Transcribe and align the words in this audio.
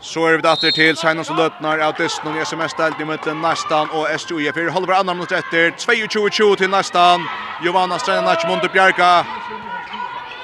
Så 0.00 0.24
er 0.24 0.36
vi 0.36 0.42
datter 0.42 0.70
til 0.70 0.96
Seinons 0.96 1.30
og 1.30 1.36
Løtnar 1.40 1.80
av 1.82 1.96
Dysten 1.98 2.30
og 2.30 2.38
SMS-delt 2.38 3.00
i 3.02 3.06
møtlen 3.06 3.40
Næstan 3.42 3.90
og 3.90 4.06
SJUF. 4.14 4.56
Vi 4.56 4.70
holder 4.70 4.86
bare 4.86 5.00
andre 5.02 5.14
minutter 5.14 5.42
etter. 5.42 5.72
22-20 5.74 6.56
til 6.60 6.70
Næstan. 6.70 7.26
Johanna 7.66 7.98
Strenac, 7.98 8.46
Mundur 8.46 8.70
Bjarka. 8.70 9.24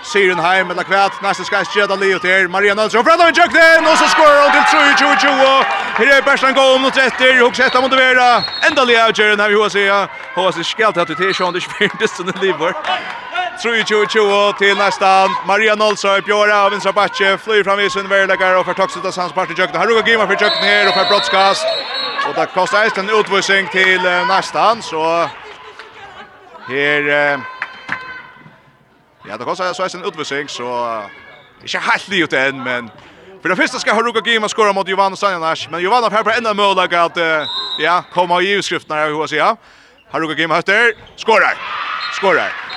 Siren 0.03 0.39
heim, 0.39 0.71
eller 0.71 0.83
kvært. 0.83 1.23
Næste 1.23 1.45
skal 1.45 1.67
skjeda 1.67 1.95
livet 1.95 2.23
til 2.23 2.51
Maria 2.51 2.75
Nølsson. 2.75 3.05
Fra 3.05 3.17
da 3.17 3.29
vi 3.31 3.37
tjøk 3.39 3.55
den, 3.55 3.87
og 3.91 3.97
så 4.01 4.07
skårer 4.15 4.43
hun 4.45 4.53
til 4.57 4.65
22-20. 5.07 6.03
Her 6.03 6.13
er 6.17 6.27
Bersland 6.27 6.57
gå 6.59 6.65
om 6.75 6.81
minutter 6.81 7.07
etter. 7.07 7.39
Hoks 7.45 7.61
etter 7.61 7.81
mot 7.81 7.95
Vera. 8.03 8.43
Enda 8.67 8.85
Leo 8.85 9.07
avgjøren 9.07 9.41
her 9.41 9.55
i 9.55 9.61
HSE. 9.63 9.87
HSE 10.37 10.65
skal 10.65 10.93
til 10.93 11.01
at 11.01 11.09
vi 11.09 11.15
til 11.15 11.35
Sjøen, 11.35 11.55
det 11.55 11.63
er 11.63 12.43
i 12.43 12.47
livet. 12.47 13.34
3-2-2 13.59 14.59
til 14.59 14.77
nästan. 14.77 15.31
Maria 15.47 15.75
Nolsøy, 15.75 16.21
Bjøra 16.27 16.65
av 16.65 16.71
Vinsra 16.73 16.93
Batje, 16.93 17.39
flyr 17.39 17.65
fram 17.65 17.81
i 17.81 17.89
sin 17.91 18.11
verlegger 18.11 18.59
og 18.59 18.67
får 18.67 18.77
tokset 18.81 19.07
av 19.07 19.13
Sands 19.13 19.33
Parti 19.33 19.55
Jøkken. 19.59 19.79
Haruka 19.81 20.03
Gima 20.11 20.27
for 20.27 20.37
Jøkken 20.43 20.65
her 20.65 20.89
og 20.89 20.95
får 20.99 21.09
brottskast. 21.11 21.67
Og 22.27 22.35
det 22.37 22.49
kostar 22.55 22.85
eist 22.85 22.99
en 22.99 23.11
utvisning 23.11 23.71
til 23.71 24.01
nästan, 24.29 24.83
så 24.83 25.29
her... 26.69 27.11
Ja, 29.29 29.37
det 29.37 29.45
kostar 29.45 29.85
eist 29.85 29.95
en 29.95 30.05
utvisning, 30.05 30.51
så... 30.51 30.69
Ikke 31.65 31.81
helt 31.91 32.09
livet 32.09 32.33
enn, 32.33 32.65
men... 32.65 32.91
För 33.43 33.49
det 33.49 33.57
första 33.57 33.79
ska 33.79 33.95
Haruka 33.95 34.21
Gima 34.31 34.49
skora 34.49 34.73
mot 34.73 34.89
Giovanna 34.89 35.17
Sanjanash, 35.17 35.71
men 35.71 35.81
Giovanna 35.81 36.09
har 36.09 36.23
på 36.23 36.31
enda 36.31 36.55
möjlighet 36.55 36.93
att 36.93 37.17
uh, 37.19 37.47
ja, 37.79 38.05
komma 38.13 38.43
i 38.43 38.53
utskrifterna, 38.53 39.05
hur 39.05 39.21
jag 39.21 39.29
säger. 39.29 39.57
Haruka 40.11 40.35
Gima 40.35 40.55
höster, 40.55 40.93
skorar, 41.17 41.57
skorar. 42.13 42.74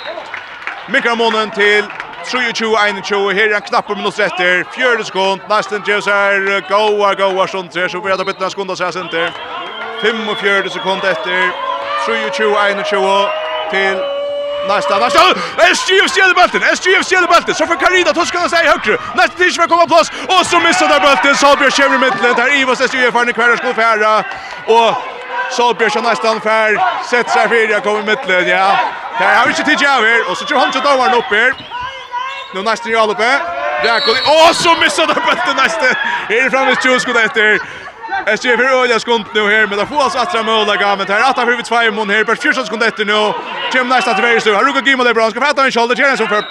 Mikromonen 0.90 1.52
til 1.52 1.84
23-21. 2.24 3.34
Her 3.34 3.52
er 3.52 3.56
en 3.56 3.62
knappe 3.62 3.96
minutter 3.96 4.26
etter. 4.26 4.64
Fjøre 4.76 5.06
sekund. 5.06 5.40
Nesten 5.50 5.84
til 5.84 5.98
oss 6.00 6.08
her. 6.08 6.62
Gåa, 6.70 7.14
gåa, 7.20 7.48
sånn 7.48 7.68
til. 7.72 7.90
Så 7.92 8.00
vi 8.04 8.12
hadde 8.12 8.26
byttet 8.28 8.44
en 8.48 8.54
sekund 8.54 8.72
av 8.72 8.80
seg 8.80 8.94
senter. 8.96 9.32
45 10.04 10.70
sekund 10.78 11.08
etter. 11.14 11.50
23-21 12.08 13.42
til 13.74 14.06
Nästa, 14.68 15.00
nästa! 15.00 15.20
SGF 15.76 16.12
stjäller 16.12 16.36
bulten! 16.36 16.62
SGF 16.76 17.06
stjäller 17.06 17.28
bulten! 17.28 17.56
Så 17.56 17.68
får 17.68 17.76
Karina 17.76 18.14
Toskan 18.14 18.50
säga 18.50 18.64
i 18.64 18.68
högre. 18.68 18.98
Nästa 19.16 19.38
till 19.38 19.56
kommer 19.56 19.68
komma 19.68 19.88
plats. 19.88 20.12
Och 20.28 20.46
så 20.46 20.60
missar 20.60 20.88
där 20.88 21.00
bulten. 21.00 21.36
Salbjörn 21.36 21.72
Kjevri 21.72 21.98
mittlen. 21.98 22.36
Där 22.36 22.62
Ivas 22.62 22.80
SGF 22.80 23.14
har 23.14 23.26
en 23.26 23.34
kvärre 23.34 23.58
skofära. 23.58 24.24
Och 24.76 25.17
Solbjørsson 25.52 26.04
nästan 26.04 26.42
för 26.42 26.82
sätter 27.10 27.32
sig 27.32 27.48
för 27.48 27.72
jag 27.72 27.84
kommer 27.84 28.00
i 28.00 28.04
mittlen 28.04 28.48
ja. 28.48 28.80
Här 29.14 29.36
har 29.38 29.46
vi 29.46 29.50
inte 29.50 29.64
tid 29.64 29.88
av 29.88 30.06
över 30.06 30.32
och 30.32 30.38
så 30.38 30.46
kör 30.46 30.58
han 30.58 30.72
till 30.72 30.82
domaren 30.82 31.14
upp 31.14 31.32
här. 31.32 31.54
Nu 32.54 32.62
nästan 32.62 32.92
jag 32.92 33.10
uppe. 33.10 33.40
Jakobsen 33.86 34.24
åh 34.28 34.52
så 34.52 34.72
missade 34.82 35.14
han 35.14 35.24
bollen 35.26 35.56
nästan. 35.64 35.94
Är 36.30 36.44
det 36.44 36.50
framme 36.50 36.76
tjus 36.84 37.02
skott 37.02 37.16
efter. 37.16 37.60
Jag 38.26 38.40
ser 38.40 38.58
för 38.58 38.64
öliga 38.64 39.00
skott 39.00 39.34
nu 39.34 39.44
här 39.52 39.68
men 39.68 39.78
det 39.78 39.86
får 39.86 40.04
alltså 40.04 40.20
attra 40.20 40.44
mål 40.44 40.66
där 40.66 40.76
gamet 40.76 41.10
här. 41.10 41.30
Attra 41.30 41.46
för 41.46 41.62
två 41.62 41.92
mål 41.92 42.10
här. 42.10 42.24
Per 42.24 42.36
Fjörsson 42.36 42.66
skott 42.66 42.84
efter 42.84 43.06
nu. 43.06 43.34
Kim 43.72 43.88
nästa 43.90 44.14
till 44.14 44.24
vänster. 44.24 44.54
Han 44.54 44.66
ruggar 44.66 44.82
Gimmo 44.82 45.04
där 45.04 45.14
bra. 45.14 45.30
Ska 45.32 45.42
fatta 45.42 45.66
en 45.66 45.72
shoulder 45.72 45.96
chance 45.96 46.28
för 46.28 46.44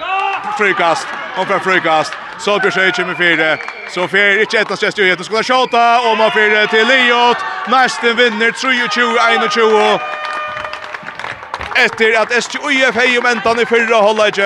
frikast. 0.58 1.06
Och 1.38 1.46
för 1.46 1.58
frikast. 1.58 2.12
Så 2.38 2.58
det 2.58 2.70
sker 2.70 3.14
fyra. 3.14 3.58
Så 3.90 4.08
för 4.08 4.40
inte 4.40 4.58
ett 4.58 4.70
av 4.70 4.76
sista 4.76 5.02
ju 5.02 5.16
skulle 5.16 5.42
skjuta 5.42 6.10
och 6.10 6.18
man 6.18 6.30
fyra 6.30 6.66
till 6.66 6.86
Liot. 6.88 7.36
Nästan 7.68 8.16
vinner 8.16 8.50
23-21. 8.50 10.00
Efter 11.76 12.20
att 12.20 12.32
SJUF 12.32 12.94
hej 12.94 13.18
om 13.18 13.26
ändan 13.26 13.60
i 13.60 13.66
förra 13.66 13.96
hållet. 13.96 14.38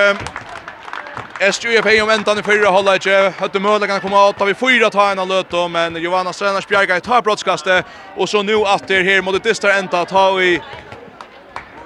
SJUF 1.40 1.84
hej 1.84 2.02
om 2.02 2.10
ändan 2.10 2.38
i 2.38 2.42
förra 2.42 2.68
hållet. 2.68 3.04
Hade 3.40 3.60
möjligheten 3.60 4.00
komma 4.00 4.28
åt 4.28 4.40
vi 4.46 4.54
fyra 4.54 4.90
ta 4.90 5.10
en 5.10 5.28
löt 5.28 5.70
men 5.70 5.96
Johanna 5.96 6.32
Stränars 6.32 6.66
Bjerga 6.66 7.00
tar 7.00 7.22
brottskastet 7.22 7.86
och 8.16 8.28
så 8.28 8.42
nu 8.42 8.54
åter 8.54 9.04
här 9.04 9.22
mot 9.22 9.34
det 9.34 9.48
distar 9.48 9.68
ända 9.68 10.04
ta 10.04 10.42
i 10.42 10.60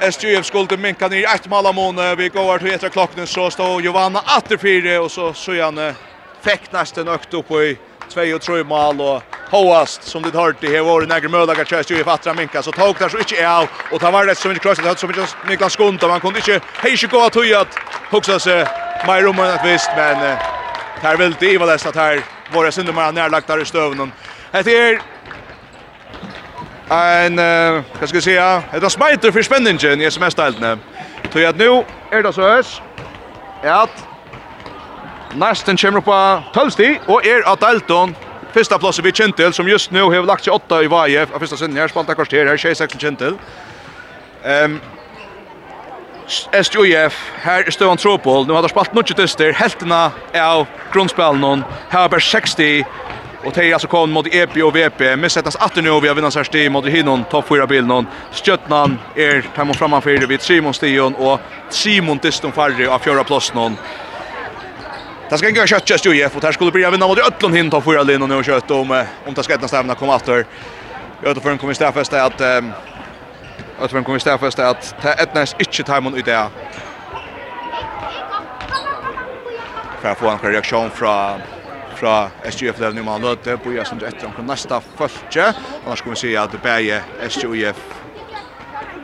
SJF 0.01 0.47
skulle 0.47 0.77
minka 0.77 1.09
ner 1.09 1.25
ett 1.25 1.47
mål 1.47 1.95
Vi 2.17 2.29
går 2.29 2.59
till 2.59 2.73
etter 2.73 2.89
klockan 2.89 3.27
så 3.27 3.51
står 3.51 3.83
Johanna 3.83 4.21
åter 4.39 4.57
fyra 4.57 5.01
och 5.01 5.11
så 5.11 5.35
så 5.35 5.63
han 5.63 5.95
fick 6.43 6.73
nästan 6.73 7.09
ökt 7.09 7.35
upp 7.35 7.51
i 7.51 7.79
2 8.09 8.21
och 8.35 8.41
3 8.41 8.65
mål 8.65 9.01
och 9.01 9.23
Hoast 9.51 10.03
som 10.03 10.23
det 10.23 10.39
hört 10.39 10.57
det 10.61 10.69
här 10.69 10.81
var 10.81 11.01
några 11.01 11.29
möjliga 11.29 11.65
chans 11.65 11.91
ju 11.91 12.05
fattra 12.05 12.35
minka 12.35 12.63
så 12.63 12.73
tog 12.73 12.97
där 12.99 13.09
så 13.09 13.19
inte 13.19 13.37
är 13.37 13.69
och 13.93 14.01
ta 14.01 14.11
var 14.11 14.27
det 14.27 14.35
som 14.35 14.51
inte 14.51 14.63
krossade 14.63 14.89
det 14.89 14.99
så 14.99 15.07
mycket 15.07 15.37
Niklas 15.49 15.73
Skont 15.73 16.03
man 16.03 16.21
kunde 16.21 16.39
inte 16.39 16.61
hej 16.83 16.97
ska 16.97 17.07
gå 17.07 17.25
att 17.25 17.35
höja 17.35 17.61
att 17.61 17.79
huxa 18.11 18.39
sig 18.39 18.67
my 19.07 19.21
room 19.23 19.39
att 19.39 19.67
visst 19.67 19.91
men 19.97 20.37
här 21.03 21.17
vill 21.17 21.37
det 21.41 21.59
vara 21.59 21.75
att 21.75 21.97
här 21.97 22.23
våra 22.53 22.73
syndomar 22.73 23.13
närlagt 23.13 23.47
där 23.47 23.63
i 23.63 23.65
stöven. 23.65 24.13
Det 24.53 24.59
är 24.59 25.01
en, 26.91 27.39
uh, 27.39 27.83
vad 28.01 28.09
ska 28.09 28.17
jag 28.17 28.23
säga? 28.23 28.63
det 28.73 28.85
är 28.85 28.89
smiter 28.89 29.31
for 29.31 29.43
spänningen 29.43 30.01
i 30.01 30.05
sms-deltene. 30.05 30.79
Så 31.33 31.39
at 31.39 31.57
nu 31.57 31.85
er 32.11 32.23
det 32.23 32.33
så 32.33 32.43
här. 32.43 32.65
at 33.63 34.05
nästan 35.35 35.77
kommer 35.77 36.01
på 36.01 36.43
12 36.55 36.71
sti, 36.71 36.99
og 37.07 37.27
er 37.27 37.43
av 37.47 37.59
Dalton, 37.59 38.17
Fyrsta 38.55 38.79
plats 38.79 39.01
vi 39.03 39.13
Kentil 39.13 39.53
som 39.53 39.69
just 39.69 39.91
nu 39.91 40.03
har 40.03 40.23
lagt 40.23 40.45
sig 40.45 40.53
åtta 40.53 40.83
i 40.83 40.87
VF. 40.87 41.33
Av 41.35 41.39
första 41.39 41.57
sidan 41.57 41.77
här 41.77 41.89
spalta 41.89 42.15
kvarter 42.15 42.47
här 42.47 42.57
26 42.57 43.01
Kentil. 43.01 43.39
Ehm 44.45 44.81
SJF 46.53 47.33
här 47.43 47.71
står 47.71 47.89
han 47.89 47.97
tropol. 47.97 48.47
Nu 48.47 48.53
har 48.53 48.63
de 48.63 48.69
spalt 48.69 48.95
något 48.95 49.17
tester. 49.17 49.53
Helterna 49.53 50.13
är 50.33 50.43
av 50.43 50.67
grundspelen. 50.93 51.65
Här 51.89 52.05
är 52.05 52.09
bara 52.09 52.21
60 52.21 52.85
Och 53.45 53.53
det 53.53 53.65
är 53.65 53.73
alltså 53.73 53.89
kom 53.89 54.11
mot 54.11 54.27
EP 54.35 54.57
och 54.57 54.77
VP. 54.77 55.17
Men 55.17 55.31
sättas 55.31 55.57
att 55.57 55.77
nu 55.77 56.01
vi 56.01 56.09
har 56.09 56.15
vinnat 56.15 56.33
särskilt 56.33 56.49
stig 56.49 56.71
mot 56.71 56.87
Hinnon, 56.87 57.25
topp 57.25 57.45
4 57.49 57.67
bild 57.67 57.87
någon. 57.87 58.07
Stjötnan 58.33 58.99
är 59.15 59.45
tar 59.57 59.65
man 59.65 59.75
framför 59.75 60.27
vid 60.27 60.41
Simon 60.41 60.75
Stion 60.75 61.15
och 61.15 61.41
Simon 61.71 62.19
Diston 62.23 62.53
Farri 62.53 62.87
av 62.87 62.99
fjärde 62.99 63.25
plats 63.25 63.55
någon. 63.55 63.77
Det 65.31 65.39
ska 65.39 65.51
gå 65.51 65.67
kött 65.67 65.91
just 65.91 66.07
ju 66.07 66.17
Jeff 66.17 66.37
och 66.37 66.43
här 66.43 66.53
skulle 66.53 66.71
bli 66.71 66.91
vinna 66.91 67.07
mot 67.09 67.19
Ötlund 67.19 67.55
hin 67.55 67.71
topp 67.71 67.85
4 67.85 68.03
linjen 68.03 68.33
och 68.33 68.45
kött 68.45 68.71
om 68.71 69.05
om 69.27 69.35
det 69.35 69.43
ska 69.43 69.55
ett 69.55 69.69
stävna 69.69 69.95
komma 69.95 70.17
efter. 70.17 70.47
Jag 71.23 71.35
tror 71.35 71.43
för 71.43 71.51
en 71.51 71.59
kommer 71.59 71.75
stäffesta 71.75 72.25
att 72.25 72.41
att 73.79 73.93
man 73.93 74.05
kommer 74.05 74.19
stäffesta 74.19 74.69
att 74.69 74.95
det 75.03 75.09
är 75.09 75.27
nästan 75.35 75.61
inte 75.61 75.83
time 75.83 76.19
ut 76.19 76.25
där. 76.25 76.49
För 80.01 80.09
att 80.09 80.19
få 80.19 80.29
en 80.29 80.39
reaktion 80.39 80.91
från 80.91 81.41
fra 82.05 82.31
SGF-levn 82.51 82.99
man 83.01 83.23
Malmøte, 83.23 83.57
på 83.65 83.73
jeg 83.73 83.87
som 83.89 84.01
etter 84.05 84.29
om 84.29 84.45
neste 84.45 84.77
følge, 84.99 85.47
og 85.81 85.87
da 85.89 85.95
skal 85.97 86.13
vi 86.13 86.19
si 86.21 86.33
at 86.37 86.53
det 86.53 86.61
begge 86.61 86.99
SGF 87.33 87.81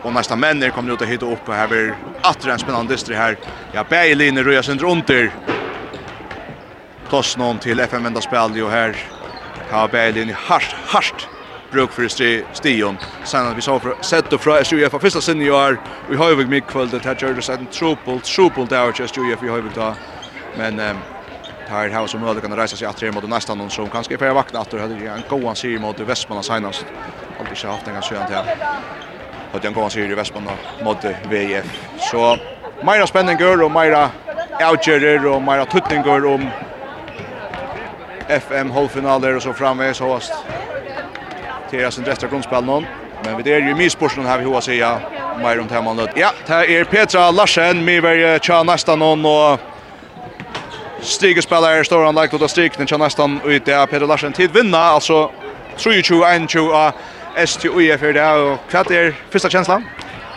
og 0.04 0.12
neste 0.16 0.36
mennene 0.36 0.72
kommer 0.72 0.92
ut 0.92 1.04
og 1.04 1.08
hitte 1.08 1.28
opp, 1.28 1.48
og 1.48 1.56
her 1.56 1.68
blir 1.70 1.94
atter 2.28 2.52
en 2.52 2.60
spennende 2.60 2.92
distri 2.92 3.16
her. 3.16 3.36
Ja, 3.74 3.84
begge 3.88 4.16
linjer 4.16 4.44
røyer 4.44 4.64
sin 4.64 4.80
under. 4.84 5.28
Plass 7.08 7.34
noen 7.40 7.60
til 7.60 7.80
FM-venda 7.80 8.20
spil, 8.24 8.60
og 8.64 8.72
her 8.72 8.96
har 9.70 9.92
begge 9.92 10.18
linjer 10.20 10.40
hardt, 10.48 10.76
hardt 10.92 11.28
bruk 11.70 11.92
för 11.92 12.08
sti 12.08 12.44
stion 12.52 12.96
sen 13.24 13.46
att 13.46 13.56
vi 13.56 13.60
så 13.60 13.78
för 13.78 13.94
sett 14.00 14.32
och 14.32 14.40
från 14.40 14.64
SUF 14.64 14.90
för 14.90 14.98
första 14.98 15.20
sen 15.20 15.42
i 15.42 15.50
år 15.50 15.78
vi 16.08 16.16
har 16.16 16.30
ju 16.30 16.46
mycket 16.46 16.70
kväll 16.70 16.88
det 16.90 17.04
här 17.04 17.16
gjorde 17.20 17.42
sen 17.42 17.66
trubbel 17.66 18.20
trubbel 18.20 18.66
där 18.66 18.92
just 18.98 19.16
ju 19.16 19.36
vi 19.42 19.48
har 19.48 19.56
ju 19.56 19.70
då 19.74 19.94
men 20.58 20.96
här 21.70 21.88
har 21.88 22.06
som 22.06 22.20
möjligt 22.20 22.42
kan 22.42 22.56
resa 22.56 22.76
sig 22.76 22.86
att 22.88 23.14
mot 23.14 23.28
nästa 23.28 23.54
någon 23.54 23.70
som 23.70 23.88
kanske 23.88 24.18
får 24.18 24.34
vakna 24.34 24.60
att 24.60 24.70
det 24.70 24.80
hade 24.80 24.94
en 24.94 25.22
goan 25.28 25.56
serie 25.56 25.78
mot 25.78 26.00
Västmanland 26.00 26.44
senast. 26.44 26.84
Alltid 27.40 27.56
så 27.56 27.68
haft 27.68 27.86
en 27.86 27.94
ganska 27.94 28.14
skönt 28.14 28.30
här. 28.30 28.56
Och 29.52 29.60
den 29.60 29.72
goan 29.72 29.90
serie 29.90 30.12
i 30.12 30.14
Västmanland 30.14 30.58
mot 30.82 31.04
VF. 31.04 31.66
Så 32.10 32.36
Mera 32.82 33.02
och 33.02 33.64
og 33.64 33.70
meira 33.70 34.10
och 34.70 35.34
og 35.34 35.42
meira 35.42 36.02
går 36.04 36.26
om 36.26 36.50
FM 38.28 38.70
halvfinaler 38.70 39.34
og 39.34 39.42
så 39.42 39.52
framvegis 39.52 39.98
host. 39.98 40.32
Tera 41.70 41.90
sin 41.90 42.04
resta 42.04 42.26
grundspel 42.26 42.64
någon. 42.64 42.86
Men 43.24 43.44
vi 43.44 43.50
er 43.50 43.68
jo 43.68 43.76
mye 43.76 43.90
spørsmål 43.90 44.26
her 44.26 44.38
vi 44.38 44.44
hoa 44.44 44.60
säga 44.60 44.98
meira 45.42 45.60
om 45.60 45.68
temannet. 45.68 46.10
Ja, 46.16 46.28
det 46.46 46.80
er 46.80 46.84
Petra 46.84 47.30
Larsen, 47.30 47.84
med 47.84 48.02
veri 48.02 48.38
tja 48.38 48.62
næsta 48.62 48.96
någon 48.96 49.24
og 49.24 49.58
Stige 51.02 51.42
spelare 51.42 51.84
står 51.84 52.04
han 52.04 52.14
lagt 52.14 52.34
ut 52.34 52.42
av 52.42 52.48
striknen 52.48 52.86
till 52.86 52.98
nästan 52.98 53.40
ut 53.44 53.64
där 53.64 53.86
Peter 53.86 54.06
Larsen 54.06 54.32
tid 54.32 54.52
vinna 54.52 54.78
alltså 54.78 55.30
3-2-1-2 55.76 56.72
av 56.72 56.92
STUF 57.46 58.00
för 58.00 58.12
det 58.12 58.32
och 58.32 58.58
kvart 58.70 58.90
är 58.90 59.14
första 59.30 59.50
känslan. 59.50 59.84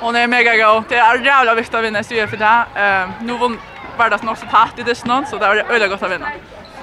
Och 0.02 0.14
är 0.20 0.28
mega 0.28 0.56
go. 0.58 0.84
Det 0.90 0.96
är 0.96 1.26
jävla 1.26 1.56
viktigt 1.56 1.76
att 1.76 1.84
vinna 1.84 2.04
STUF 2.04 2.30
för 2.30 2.38
det. 2.38 2.66
Eh 2.76 3.10
nu 3.22 3.34
vann 3.34 3.60
vardags 3.98 4.24
också 4.24 4.46
tätt 4.46 4.80
i 4.80 4.84
det 4.84 4.96
så 5.30 5.38
det 5.38 5.46
är 5.46 5.72
öliga 5.72 5.88
gott 5.88 6.04
att 6.04 6.12
vinna. 6.12 6.28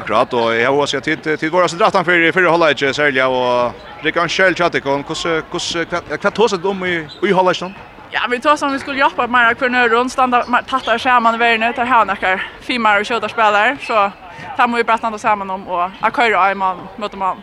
Akkurat 0.00 0.33
och 0.33 0.56
jag 0.56 0.73
har 0.73 0.87
sett 0.87 1.05
tid 1.05 1.23
tid 1.41 1.53
våra 1.53 1.67
dratt 1.67 1.94
han 1.94 2.05
för 2.05 2.33
för 2.33 2.44
hålla 2.44 2.71
inte 2.71 2.94
særlig, 2.94 3.26
och 3.26 3.73
det 4.03 4.12
kan 4.12 4.29
själv 4.29 4.55
chatta 4.55 4.81
tås 4.81 5.23
det 5.23 5.43
om 5.59 6.19
kvart 6.21 6.37
hos 6.37 6.53
dem 6.53 6.85
i 6.85 7.09
i 7.23 7.33
hålla 7.33 7.55
Ja, 8.12 8.21
vi 8.31 8.41
tar 8.41 8.57
som 8.57 8.73
vi 8.73 8.79
skulle 8.79 9.01
jobba 9.01 9.27
med 9.27 9.59
kvar 9.59 9.69
nu 9.69 9.89
runt 9.89 10.12
standa 10.12 10.43
tattar 10.69 10.99
skärman 10.99 11.35
i 11.35 11.39
världen 11.39 11.73
där 11.77 11.85
här 11.85 12.05
några 12.05 12.41
filmar 12.61 13.01
och 13.01 13.07
skjuter 13.07 13.29
spelare 13.29 13.77
så 13.81 14.12
tar 14.57 14.67
man 14.69 14.77
vi 14.77 14.85
bara 14.85 14.99
stanna 14.99 15.19
samman 15.19 15.51
om 15.51 15.69
och 15.69 15.91
att 16.01 16.17
köra 16.17 16.51
i 16.51 16.55
man 16.55 16.77
mot 16.97 17.15
man. 17.15 17.43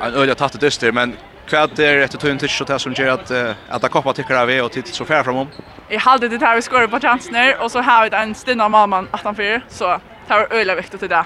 En 0.00 0.14
öliga 0.14 0.34
tattar 0.34 0.58
dyster 0.58 0.92
men 0.92 1.16
kvad 1.48 1.78
är 1.78 1.96
rätt 1.96 2.20
tunn 2.20 2.38
till 2.38 2.48
så 2.48 2.78
som 2.78 2.92
gör 2.92 3.08
att 3.08 3.30
att 3.68 3.82
det 3.82 3.88
koppa 3.88 4.12
tycker 4.12 4.34
av 4.34 4.64
och 4.64 4.72
titta 4.72 4.88
så 4.92 5.04
fär 5.04 5.22
framom. 5.22 5.48
Jag 5.88 6.00
hade 6.00 6.28
det 6.28 6.46
här 6.46 6.56
vi 6.56 6.62
skor 6.62 6.86
på 6.86 7.00
chanser 7.00 7.56
och 7.62 7.70
så 7.72 7.80
har 7.80 8.10
vi 8.10 8.16
en 8.16 8.34
stund 8.34 8.62
av 8.62 8.70
mamman 8.70 9.08
att 9.10 9.24
han 9.24 9.34
för 9.34 9.60
så 9.68 10.00
tar 10.28 10.46
öliga 10.50 10.76
viktigt 10.76 11.00
till 11.00 11.08
det. 11.08 11.24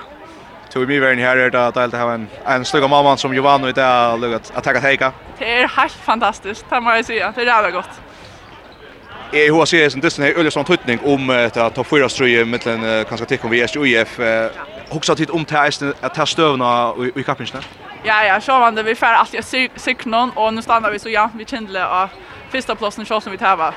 Tog 0.73 0.89
mig 0.89 1.01
värn 1.01 1.19
här 1.19 1.37
är 1.37 1.51
det 1.51 1.67
att 1.67 1.77
alltid 1.77 2.01
ha 2.01 2.13
en 2.13 2.29
en 2.47 2.65
slugga 2.65 2.89
mamman 2.89 3.19
som 3.19 3.35
Giovanni 3.35 3.73
där 3.73 4.17
lugat 4.17 4.53
att 4.55 4.65
ta 4.65 4.81
teika. 4.81 5.13
Det 5.39 5.63
är 5.63 5.69
helt 5.69 5.93
fantastiskt. 5.93 6.65
Det 6.71 6.81
må 6.81 6.95
jag 6.95 7.05
säga. 7.05 7.33
Det 7.35 7.41
är 7.41 7.47
jävla 7.47 7.71
gott. 7.71 7.91
Jeg 9.33 9.53
har 9.55 9.65
sett 9.65 9.95
en 9.95 10.03
distan 10.03 10.25
her 10.27 10.35
øyelig 10.35 10.51
sånn 10.57 10.67
tøytning 10.67 11.05
om 11.07 11.29
et 11.31 11.55
av 11.55 11.69
topp 11.71 11.87
4-strøye 11.93 12.43
mittelen 12.51 13.05
kanskje 13.07 13.29
tikk 13.31 13.45
om 13.47 13.53
vi 13.53 13.61
er 13.63 13.77
UIF. 13.79 14.17
Hoksa 14.91 15.15
tid 15.15 15.31
om 15.31 15.45
til 15.47 15.61
eisen 15.61 15.93
at 16.03 16.19
her 16.19 16.27
støvna 16.27 16.71
i 17.15 17.23
kappingsene? 17.23 17.63
Ja, 18.03 18.17
ja, 18.27 18.41
så 18.43 18.57
var 18.59 18.75
det 18.75 18.83
vi 18.89 18.97
færre 18.99 19.21
alltid 19.23 19.39
av 19.39 19.79
syknon, 19.79 20.33
og 20.35 20.51
nå 20.57 20.65
standa 20.67 20.91
vi 20.91 20.99
så 20.99 21.13
ja, 21.13 21.29
vi 21.37 21.47
kjendelig 21.47 21.85
av 21.85 22.17
fyrsta 22.51 22.75
plåsen 22.75 23.07
sjå 23.07 23.21
som 23.23 23.31
vi 23.31 23.39
tæva 23.39 23.71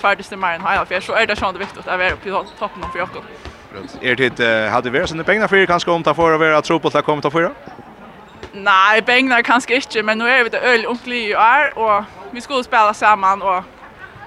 tverdeste 0.00 0.40
mer 0.40 0.56
enn 0.56 0.64
heila, 0.64 0.86
for 0.88 1.04
så 1.04 1.18
er 1.20 1.28
det 1.28 1.36
sånn 1.36 1.52
det 1.52 1.66
viktig 1.66 1.84
at 1.84 1.92
vi 2.00 2.08
er 2.08 2.16
oppe 2.16 2.30
i 2.30 2.56
toppen 2.62 2.88
for 2.88 3.02
Jakob. 3.02 3.28
Er 4.00 4.16
det 4.16 4.32
hadde 4.72 4.88
vi 4.88 4.96
vært 5.02 5.12
sånne 5.12 5.28
penger 5.28 5.52
for 5.52 5.68
kanskje 5.68 5.92
om 5.92 6.06
ta 6.06 6.16
for 6.16 6.32
å 6.32 6.40
være 6.40 6.64
tro 6.64 6.80
på 6.80 6.94
til 6.94 7.02
å 7.02 7.04
komme 7.04 7.20
til 7.20 7.50
å 7.50 7.52
Nei, 8.54 9.02
penger 9.02 9.42
kanskje 9.42 9.82
ikke, 9.82 10.02
men 10.06 10.16
nå 10.22 10.30
er 10.30 10.44
vi 10.46 10.54
det 10.54 10.64
øyelig 10.64 10.88
ordentlig 10.88 11.22
i 11.28 11.34
år, 11.34 11.72
og 11.76 12.32
vi 12.32 12.40
skulle 12.40 12.64
spela 12.64 12.94
sammen, 12.94 13.42
og 13.42 13.73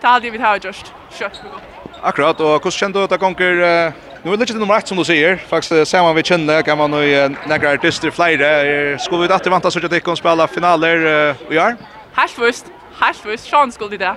Det 0.02 0.08
hade 0.08 0.30
vi 0.30 0.38
har 0.38 0.60
just 0.64 0.94
kött 1.20 1.42
på 1.42 1.60
Akkurat, 2.02 2.40
och 2.40 2.64
hur 2.64 2.72
kjenner 2.72 2.94
du 2.94 3.04
att 3.04 3.10
det 3.10 3.18
gonger, 3.18 3.52
uh, 3.52 3.94
nå 4.24 4.34
er 4.34 4.38
det 4.38 4.46
lite 4.46 4.60
nummer 4.60 4.78
1 4.78 4.88
som 4.88 4.98
du 4.98 5.04
säger. 5.04 5.38
Faktiskt 5.50 5.92
ser 5.92 6.02
man 6.02 6.16
vi 6.16 6.24
kjenner, 6.24 6.62
kan 6.62 6.78
man 6.78 6.92
nu 6.92 7.02
uh, 7.02 7.32
nekker 7.48 7.74
artister 7.74 8.12
flere, 8.12 9.00
skulle 9.00 9.28
vi 9.28 9.34
alltid 9.34 9.72
så 9.72 9.80
att 9.86 9.92
det 9.92 10.08
å 10.08 10.16
spela 10.16 10.48
finaler 10.48 10.98
uh, 11.06 11.36
i 11.50 11.60
år? 11.60 11.76
Helt 12.16 12.38
visst, 12.38 12.70
helt 13.02 13.26
visst, 13.26 13.50
sånn 13.50 13.72
skulle 13.72 13.98
det 13.98 14.06
det. 14.06 14.16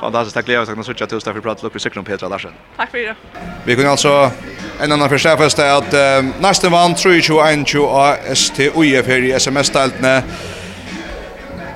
Fantastiskt, 0.00 0.34
tack 0.34 0.48
Leo, 0.48 0.64
tack 0.64 0.76
Nasucha, 0.76 1.06
tusen 1.06 1.20
tack 1.24 1.32
för 1.32 1.38
att 1.38 1.44
prata 1.44 1.66
upp 1.66 1.76
i 1.76 1.80
cykeln 1.80 2.04
Petra 2.04 2.28
Larsen. 2.28 2.52
Tack 2.76 2.90
för 2.90 2.98
det. 2.98 3.14
Vi 3.64 3.74
kunde 3.74 3.90
alltså 3.90 4.30
en 4.80 4.92
annan 4.92 5.08
förstärfest 5.08 5.58
att 5.58 5.94
uh, 5.94 6.24
nästa 6.40 6.68
vann 6.68 6.94
3-21 6.94 7.86
av 7.86 8.34
STUIF 8.34 9.06
här 9.06 9.24
i 9.24 9.32
sms-staltene. 9.32 10.22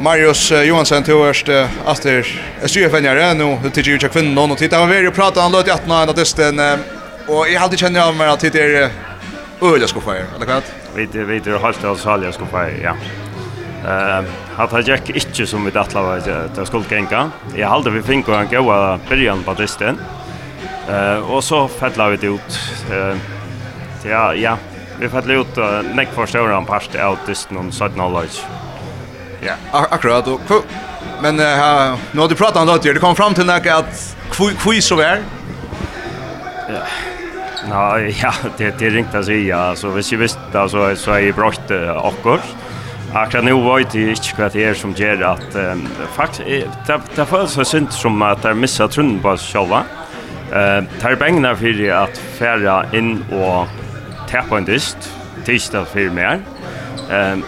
Marius 0.00 0.50
Johansen 0.50 1.02
till 1.02 1.14
först 1.14 1.48
efter 1.86 2.40
SJF-aren 2.62 3.38
nu 3.38 3.70
till 3.70 3.86
ju 3.86 3.98
check 3.98 4.12
kvinnan 4.12 4.50
och 4.50 4.58
titta 4.58 4.78
vad 4.78 4.88
vi 4.88 5.10
pratar 5.10 5.46
om 5.46 5.52
låt 5.52 5.68
att 5.68 5.86
när 5.86 6.06
det 6.06 6.20
är 6.20 6.78
och 7.26 7.48
jag 7.48 7.60
hade 7.60 7.76
känner 7.76 8.08
av 8.08 8.14
mig 8.16 8.28
att 8.28 8.40
det 8.40 8.54
är 8.54 8.90
öliga 9.62 9.88
skofar 9.88 10.14
eller 10.14 10.46
vad? 10.46 10.62
Vet 10.94 11.14
vet 11.14 11.44
det 11.44 11.58
har 11.58 11.72
ställt 11.72 12.00
salja 12.00 12.32
skofar 12.32 12.72
ja. 12.82 12.94
Eh 13.84 14.24
har 14.56 14.82
jag 14.86 15.00
inte 15.14 15.46
som 15.46 15.64
vi 15.64 15.70
dattla 15.70 16.02
var 16.02 16.48
det 16.56 16.66
skulle 16.66 16.84
gänga. 16.90 17.30
Jag 17.56 17.68
hade 17.68 17.90
vi 17.90 18.02
fick 18.02 18.28
en 18.28 18.48
goda 18.50 18.98
början 19.08 19.42
på 19.42 19.54
disten. 19.54 19.98
Eh 20.88 21.30
och 21.30 21.44
så 21.44 21.68
fällde 21.68 22.10
vi 22.10 22.16
det 22.16 22.26
ut 22.26 22.58
eh 22.92 23.16
ja 24.10 24.34
ja 24.34 24.56
vi 25.00 25.08
fällde 25.08 25.34
ut 25.34 25.56
näck 25.94 26.08
första 26.14 26.42
åran 26.42 26.64
past 26.64 26.94
out 26.94 27.18
disten 27.26 27.56
någon 27.56 27.72
17 27.72 27.92
knowledge. 27.92 28.42
Ja, 29.46 29.54
akkurat. 29.90 30.28
Och, 30.28 30.40
men 31.22 31.40
uh, 31.40 31.98
nu 32.12 32.20
har 32.20 32.28
du 32.28 32.34
pratat 32.34 32.68
om 32.68 32.78
det, 32.82 32.92
det 32.92 33.00
kom 33.00 33.16
fram 33.16 33.34
till 33.34 33.46
något 33.46 33.66
att 33.66 34.16
kviss 34.58 34.86
så 34.86 35.00
är. 35.00 35.22
Ja. 36.68 36.82
Ja, 37.70 37.98
ja, 37.98 38.32
det 38.56 38.78
det 38.78 38.90
ringte 38.90 39.18
att 39.18 39.24
säga 39.24 39.58
alltså 39.58 39.88
hvis 39.88 40.12
jag 40.12 40.18
visste 40.18 40.60
alltså 40.60 40.96
så 40.96 41.12
är 41.12 41.18
ju 41.18 41.32
brott 41.32 41.70
akkurat. 41.70 42.40
Akkurat 43.12 43.44
nu 43.44 43.52
var 43.52 43.78
det 43.92 44.10
inte 44.10 44.48
det 44.52 44.64
här 44.66 44.74
som 44.74 44.92
gör 44.92 45.22
att 45.22 45.54
um, 45.54 45.88
faktiskt 46.14 46.68
det 46.86 47.00
det 47.14 47.26
föll 47.26 47.48
så 47.48 47.64
synd 47.64 47.92
som 47.92 48.22
att 48.22 48.44
jag 48.44 48.56
missar 48.56 48.88
trunnen 48.88 49.20
på 49.20 49.36
själva. 49.36 49.84
Eh, 50.52 50.84
tar 51.00 51.14
pengarna 51.14 51.56
för 51.56 51.90
att 51.90 52.18
färra 52.18 52.84
in 52.92 53.24
och 53.32 53.66
täppa 54.28 54.58
en 54.58 54.64
dyst 54.64 55.12
tisdag 55.44 55.84
för 55.84 56.10
mer. 56.10 56.40
Ehm 57.10 57.44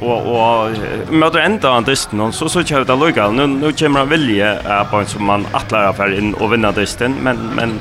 och 0.00 0.20
och 0.36 0.70
möter 1.10 1.38
ända 1.38 1.72
han 1.72 1.84
dysten 1.84 2.32
så 2.32 2.48
så 2.48 2.62
kör 2.62 2.84
det 2.84 2.96
lucka 2.96 3.30
nu 3.30 3.46
nu 3.46 3.72
kommer 3.72 3.98
han 3.98 4.08
vilje 4.08 4.46
är 4.46 4.84
på 4.84 5.04
som 5.04 5.24
man 5.24 5.46
attlar 5.52 5.84
affär 5.84 6.18
in 6.18 6.34
och 6.34 6.52
vinna 6.52 6.72
dysten 6.72 7.14
men 7.22 7.36
men 7.56 7.80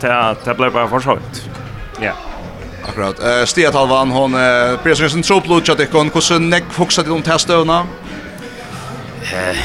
det 0.00 0.36
det 0.44 0.54
blev 0.54 0.72
bara 0.72 0.88
försökt. 0.88 1.48
Ja. 2.00 2.12
Akkurat. 2.88 3.18
Eh 3.20 3.44
Stia 3.44 3.70
Talvan 3.70 4.10
hon 4.10 4.34
eh 4.34 4.78
precis 4.82 5.14
en 5.14 5.22
trouble 5.22 5.60
chat 5.60 5.80
ikon 5.80 6.10
hur 6.14 6.38
neck 6.38 6.64
fokuserar 6.70 7.04
till 7.04 7.12
de 7.12 7.22
testövna. 7.22 7.86
Eh 9.22 9.56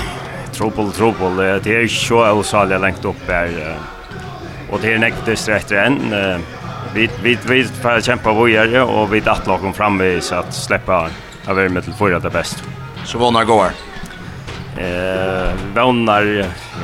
trouble 0.52 0.92
trouble 0.92 1.60
det 1.64 1.76
är 1.76 1.88
så 1.88 2.24
alltså 2.24 2.64
långt 2.64 3.06
upp 3.06 3.28
här 3.28 3.78
och 4.70 4.80
det 4.82 4.94
är 4.94 4.98
neck 4.98 5.14
distrikt 5.26 5.72
än 5.72 6.14
vi 6.94 7.10
vi 7.24 7.38
vi 7.46 7.64
för 7.64 8.02
kämpa 8.02 8.44
vidare 8.44 8.82
och 8.82 9.14
vi 9.14 9.22
att 9.26 9.48
lagom 9.48 9.74
framvis 9.74 10.32
att 10.32 10.54
släppa 10.54 11.10
av 11.48 11.60
er 11.60 11.70
med 11.70 11.84
till 11.84 11.94
förra 11.94 12.20
det 12.20 12.30
bäst. 12.30 12.64
Så 13.06 13.18
vånar 13.18 13.46
går. 13.46 13.72
Eh, 14.78 15.54
vånar 15.76 16.24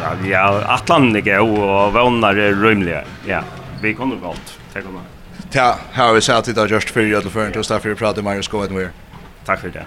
ja, 0.02 0.30
ja 0.30 0.64
Atlantik 0.68 1.28
och 1.28 1.94
vånar 1.94 2.34
rymliga. 2.34 3.04
Ja, 3.28 3.42
vi 3.82 3.94
kommer 3.94 4.16
gott. 4.16 4.60
Tack 4.74 4.86
om 4.86 4.94
det. 4.94 5.60
Ja, 5.60 5.78
här 5.92 6.08
har 6.08 6.14
vi 6.14 6.22
sett 6.22 6.36
att 6.36 6.56
det 6.56 6.62
har 6.62 6.68
just 6.68 6.90
för 6.90 7.14
att 7.18 7.32
förrän 7.32 7.52
till 7.52 7.74
att 7.92 7.98
prata 7.98 8.16
med 8.16 8.24
Marius 8.24 8.48
Gåenweir. 8.48 8.90
Tack 9.46 9.62
för 9.62 9.70
det. 9.70 9.86